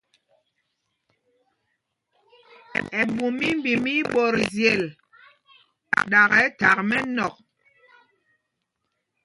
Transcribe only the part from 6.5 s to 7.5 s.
thak mɛnɔ̂k.